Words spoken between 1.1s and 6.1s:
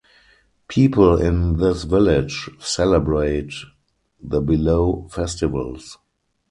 in this village celebrate the below festivals.